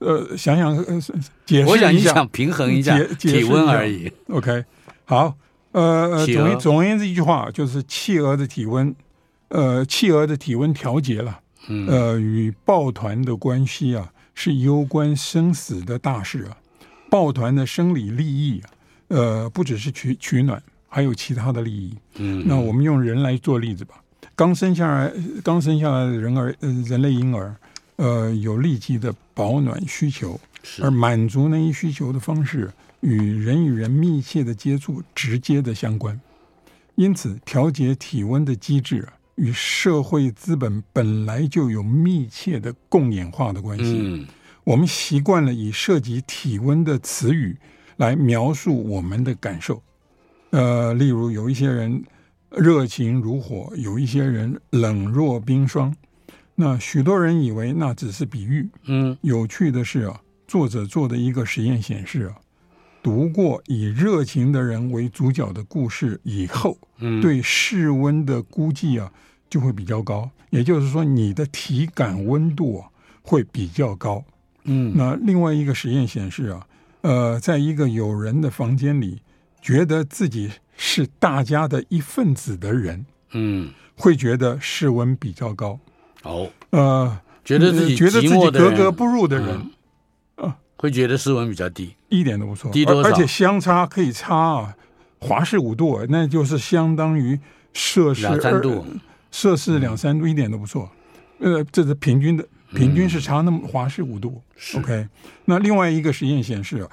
[0.00, 0.76] 呃，想想
[1.46, 1.66] 解释一下？
[1.70, 4.10] 我想你想平衡一下体温而已。
[4.30, 4.64] OK，
[5.04, 5.36] 好，
[5.70, 8.92] 呃，总总而言之一句话就是企鹅的体温，
[9.50, 11.38] 呃，企鹅的体温调节了，
[11.88, 14.12] 呃，与抱团的关系啊。
[14.40, 16.56] 是攸关生死的大事啊！
[17.10, 18.70] 抱团的生理利益啊，
[19.08, 21.92] 呃，不只是取取暖，还有其他的利益。
[22.18, 24.00] 嗯，那我们用人来做例子吧。
[24.36, 27.56] 刚生下来，刚生下来的人儿，呃，人类婴儿，
[27.96, 30.38] 呃，有立即的保暖需求，
[30.80, 36.20] 而满足那一需求的方式，与人与人密切的接触直接的相关。
[36.94, 39.17] 因此，调节体温的机制啊。
[39.38, 44.00] 与社会资本本来就有密切的共演化的关系。
[44.02, 44.26] 嗯，
[44.64, 47.56] 我们习惯了以涉及体温的词语
[47.96, 49.80] 来描述我们的感受。
[50.50, 52.02] 呃，例如有一些人
[52.50, 55.94] 热情如火，有一些人冷若冰霜。
[56.56, 58.68] 那许多人以为那只是比喻。
[58.86, 62.34] 嗯，有趣的是啊，作者做的一个实验显示啊，
[63.02, 69.10] 读过以热情的人为主角的故事以后，嗯，对室温的估计啊。
[69.50, 72.88] 就会比较高，也就是说，你的体感温度啊
[73.22, 74.22] 会比较高。
[74.64, 76.66] 嗯，那另外一个实验显示啊，
[77.00, 79.22] 呃，在一个有人的房间里，
[79.62, 85.80] 觉得自己是大家的一份子的人，嗯，会觉得室温比较高。
[86.24, 89.70] 哦，呃，觉得自己觉得自己格格不入的人，
[90.78, 93.10] 会觉得室温比较低，一点都不错，低多少？
[93.10, 94.74] 而且相差可以差啊，
[95.18, 97.38] 华氏五度，那就是相当于
[97.74, 98.86] 摄氏两三度。
[99.30, 100.90] 摄氏两三度一点都不错，
[101.38, 104.40] 呃，这是平均的，平均是差那么华氏五度。
[104.74, 105.06] 嗯、OK，
[105.44, 106.88] 那另外一个实验显示，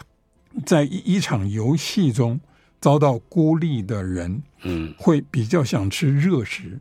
[0.65, 2.37] 在一一场游戏中
[2.81, 6.77] 遭到孤立的人，嗯，会比较想吃热食。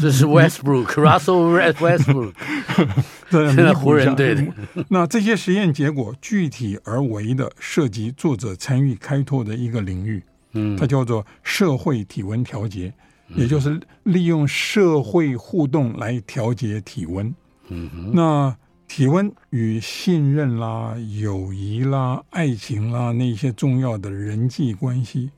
[0.00, 2.32] 这是 Westbrook，Russell Westbrook，
[3.32, 4.46] 现在湖人队的。
[4.88, 12.92] 那这些实验结果具体而为的涉及作者参与开拓的一个领域，嗯，它叫做社会体温调节。
[13.34, 17.34] 也就是利用社会互动来调节体温。
[17.68, 18.54] 嗯哼，那
[18.86, 25.30] 体温与信任啦、友谊啦、爱情啦那些重要的人际关系，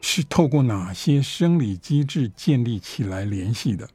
[0.00, 3.86] 是透过哪些生理机制建立起来联系的？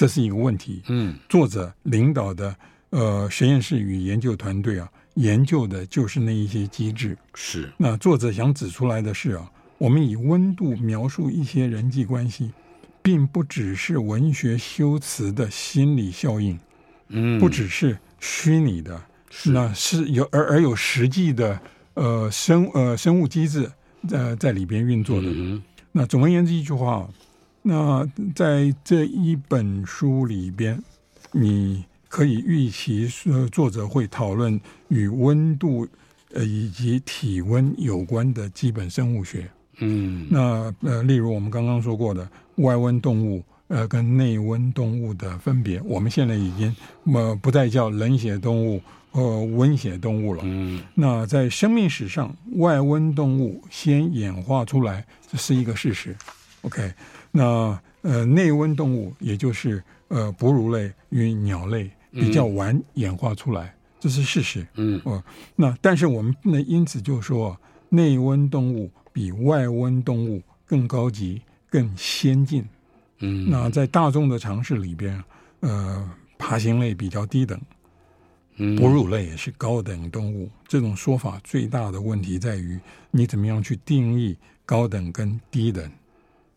[0.00, 0.80] 这是一个问题。
[0.88, 2.56] 嗯，作者领导的
[2.88, 7.18] 呃实验室与研究团队啊，研究的就是那一些机制。
[7.34, 7.70] 是。
[7.76, 12.50] 那作者想指出来的是啊，我们以温度描述一些人际关系。
[13.02, 16.58] 并不只是文学修辞的心理效应，
[17.08, 21.58] 嗯，不只是虚拟的，是那是有而而有实际的
[21.94, 23.72] 呃生呃生物机制
[24.06, 25.28] 在在里边运作的。
[25.28, 27.08] 嗯，那总而言之一句话，
[27.62, 30.82] 那在这一本书里边，
[31.32, 34.58] 你可以预期说作者会讨论
[34.88, 35.86] 与温度
[36.32, 39.48] 呃以及体温有关的基本生物学。
[39.78, 46.74] 嗯，那呃，例如我们刚刚说过的外温动物呃跟内温动物的分别，我们现在已经
[47.14, 48.80] 呃不再叫冷血动物
[49.10, 50.42] 和温血动物了。
[50.44, 56.16] 嗯，那在生命史上，外温动物先演化出来，这是一个事实。
[56.62, 56.92] OK，
[57.30, 64.66] 那呃内温动物也就是呃哺乳类与鸟类比较晚演化出来，这是事实。
[64.74, 65.22] 嗯，哦，
[65.56, 67.58] 那但是我们不能因此就说
[67.88, 68.90] 内温动物。
[69.12, 72.64] 比外温动物更高级、更先进。
[73.18, 75.22] 嗯，那在大众的常识里边，
[75.58, 76.08] 呃，
[76.38, 77.60] 爬行类比较低等，
[78.78, 80.48] 哺乳类也是高等动物。
[80.68, 82.78] 这种说法最大的问题在于，
[83.10, 85.90] 你怎么样去定义高等跟低等？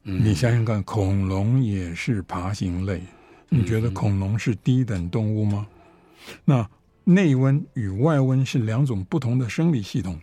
[0.04, 3.02] 你想想看，恐龙也是爬行类，
[3.48, 5.66] 你觉得恐龙是低等动物吗？
[6.44, 6.70] 那
[7.06, 10.20] 内温与外温是两种不同的生理系统。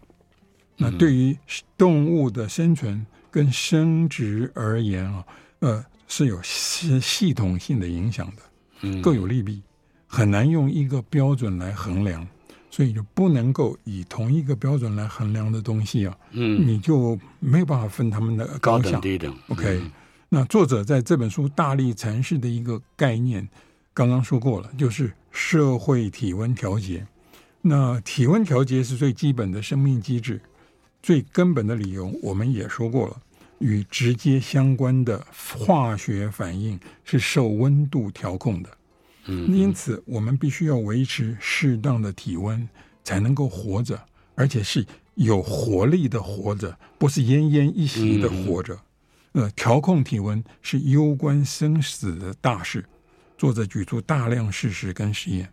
[0.77, 1.37] 那对于
[1.77, 5.25] 动物的生存跟生殖而言啊，
[5.61, 9.63] 呃，是有系系统性的影响的，各有利弊，
[10.07, 12.27] 很难用一个标准来衡量，
[12.71, 19.37] 所以就不能够以同一个标准来衡量的东西啊，嗯，你就没有办法分他们的高下低等。
[19.49, 19.83] OK，
[20.29, 23.47] 那作者在这本书大力阐释的一个概念，
[23.93, 27.07] 刚刚说过了，就是社会体温调节。
[27.61, 30.41] 那体温调节是最基本的生命机制。
[31.03, 33.17] 最根本的理由，我们也说过了，
[33.59, 38.69] 与直接相关的化学反应是受温度调控的。
[39.31, 42.69] 嗯，因此我们必须要维持适当的体温，
[43.05, 43.99] 才能够活着，
[44.35, 48.77] 而且是有活力的活着，不是奄奄一息的活着。
[49.33, 52.85] 呃，调控体温是攸关生死的大事。
[53.39, 55.49] 作者举出大量事实跟实验，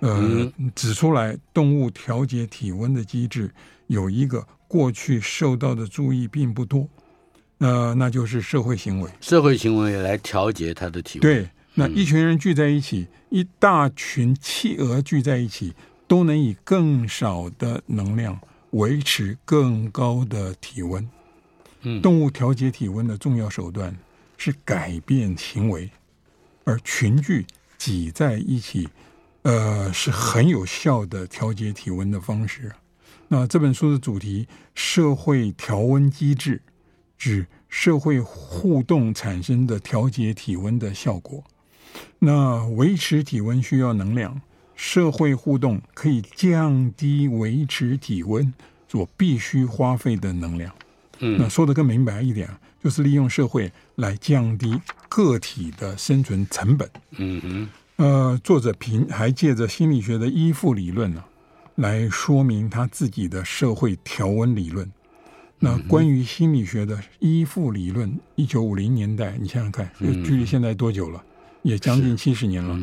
[0.00, 3.50] 呃，指出来动物调节体温的机制
[3.86, 4.46] 有一个。
[4.70, 6.88] 过去受到的注意并不多，
[7.58, 9.10] 呃，那就是社会行为。
[9.20, 11.22] 社会行为来调节它的体温。
[11.22, 11.50] 对，
[11.80, 15.74] 那一群人聚在一起，嗯、一大群企鹅聚在一起，
[16.06, 18.38] 都能以更少的能量
[18.72, 21.08] 维持更高的体温。
[21.82, 23.96] 嗯，动物调节体温的重要手段
[24.36, 25.90] 是改变行为，
[26.64, 27.46] 而群聚
[27.78, 28.86] 挤在一起，
[29.42, 32.70] 呃，是很有效的调节体温的方式。
[33.28, 36.60] 那这本书的主题“社会调温机制”，
[37.16, 41.42] 指社会互动产生的调节体温的效果。
[42.18, 44.40] 那维持体温需要能量，
[44.74, 48.52] 社会互动可以降低维持体温
[48.88, 50.74] 所必须花费的能量。
[51.20, 52.48] 嗯，那说的更明白一点，
[52.82, 56.88] 就是利用社会来降低个体的生存成本。
[57.18, 57.68] 嗯嗯。
[57.96, 61.24] 呃，作者平还借着心理学的依附理论呢。
[61.76, 64.90] 来说明他自己的社会调温理论。
[65.58, 71.22] 那关于心理学的依附理论，一九五零年代，你想想看，距离现在多久了？
[71.62, 72.78] 也将近七十年了。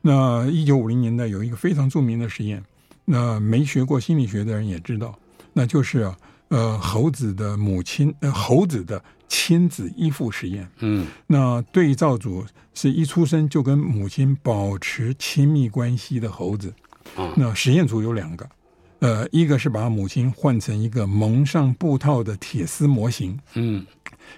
[0.00, 2.62] 那一九五零年代有一个非常著名的实验，
[3.04, 5.18] 那没学过心理学的人也知道，
[5.52, 6.16] 那就是啊，
[6.48, 10.68] 呃，猴子的母亲，呃，猴子的亲子依附实验。
[10.78, 16.72] 嗯，那对照组是一出生就跟母亲保持亲密关系的猴子。
[17.34, 18.48] 那实验组有两个，
[19.00, 23.84] 呃，一个是把母亲换成一个蒙上布套的铁丝模型，嗯，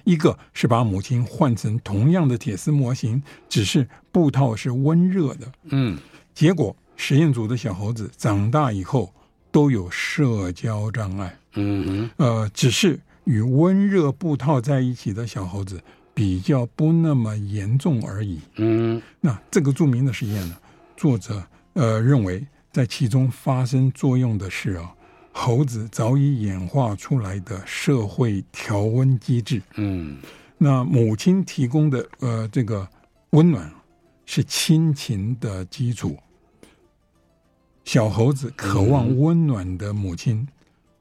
[0.04, 5.98] 一个是把母亲换成同样的铁丝模型，只是布套是温热的，嗯，
[6.34, 9.12] 结果实验组的小猴子长大以后
[9.50, 15.82] 都有社交障碍，嗯，呃，只是与温热布套在一起的小猴子
[16.14, 20.56] 比较不那么严重而已，嗯，那这个著名的实验呢，
[20.96, 21.42] 作者
[21.74, 22.46] 呃认为。
[22.72, 24.90] 在其中发生作用的是啊，
[25.32, 29.60] 猴子早已演化出来的社会调温机制。
[29.74, 30.18] 嗯，
[30.58, 32.86] 那母亲提供的呃这个
[33.30, 33.72] 温暖
[34.26, 36.16] 是亲情的基础。
[37.84, 40.46] 小猴子渴望温暖的母亲，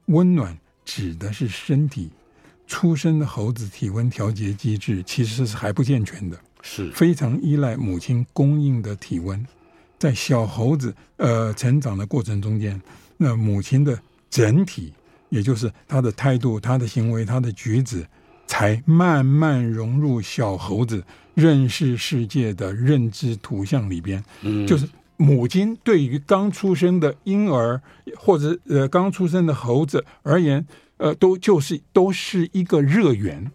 [0.06, 2.10] 温暖指的是身体。
[2.66, 9.46] 出生的猴子体温调节机制其实是还不健全的，是非常依赖母亲供应的体温。
[9.98, 12.80] 在小猴子呃成长的过程中间，
[13.18, 14.00] 那母亲的
[14.32, 14.94] 整体，
[15.28, 18.06] 也就是他的态度、他的行为、他的举止，
[18.46, 21.04] 才慢慢融入小猴子
[21.34, 24.24] 认识世界的认知图像里边。
[24.40, 27.78] 嗯，就是母亲对于刚出生的婴儿
[28.16, 30.66] 或者呃刚出生的猴子而言，
[30.96, 33.52] 呃，都就是都是一个热源。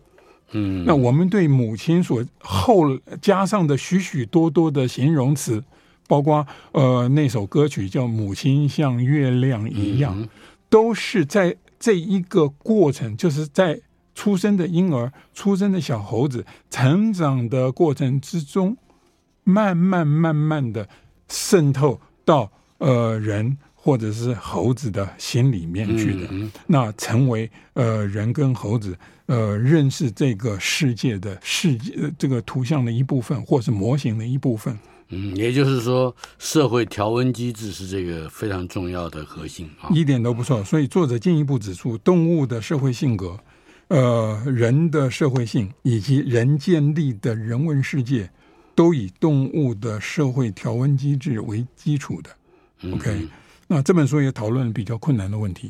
[0.52, 2.84] 嗯，那我们对母亲所后
[3.20, 5.64] 加上的许许多多的形容词。
[6.10, 10.30] 包括呃那首歌曲叫《母亲像月亮一样》，嗯，
[10.70, 13.82] 都是在这一个过程，就是在
[14.14, 18.78] 出生的婴儿、出生的小猴子成长的过程之中，
[19.44, 20.88] 慢慢慢慢的
[21.28, 23.58] 渗透到呃人。
[23.80, 28.98] 或者是猴子的心里面去的，嗯嗯、那成为呃人跟猴子
[29.28, 34.78] 呃认识这个世界的世界这个图像的一部分，或是模型的一部分。
[35.10, 40.64] 嗯，也就是说，社会调温机制是这个非常重要的核心啊，一点都不错。
[40.64, 43.40] 所以作者进一步指出，动物的社会性格、
[43.88, 48.30] 呃人的社会性以及人建立的人文世界，
[48.76, 52.30] 都以动物的社会调温机制为基础的。
[52.92, 53.12] OK。
[53.12, 53.30] 嗯
[53.70, 55.70] 那这本书也讨论比较困难的问题，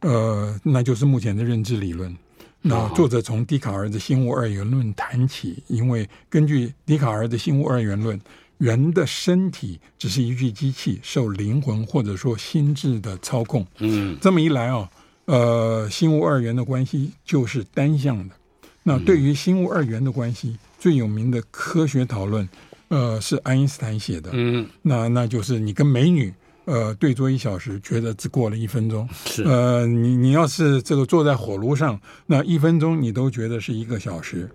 [0.00, 2.12] 呃，那就是目前的认知理论。
[2.60, 8.20] 那作者从笛卡尔的心物二元论谈起，因为根据笛卡尔的心物二元论，
[8.58, 13.66] 人的身体只是一具机器，受灵魂或者说心智的操控。
[13.78, 14.90] 嗯，这么一来啊，
[15.26, 18.34] 呃，心物二元的关系就是单向的。
[18.82, 22.48] 那对于心物二元的关系，最有名的科学讨论，
[22.88, 24.30] 呃，是爱因斯坦写的。
[24.32, 26.32] 嗯，那那就是你跟美女。
[26.66, 29.08] 呃，对坐一小时，觉得只过了一分钟。
[29.24, 34.50] 是，呃，你你要是这个坐在火炉上，那一分钟你都觉得是一个小时。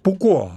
[0.00, 0.50] 不过，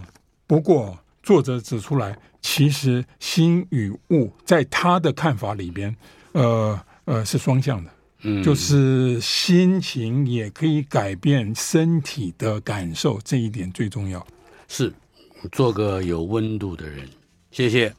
[0.48, 5.95] 不过，作者指出来，其实心与物在他的看法里边，
[6.34, 7.89] 呃呃，是双向的。
[8.26, 14.26] 嗯，就是心情也可以改变身体的感受，这一点最重要。
[14.67, 14.93] 是，
[15.51, 17.07] 做个有温度的人。
[17.51, 17.93] 谢谢。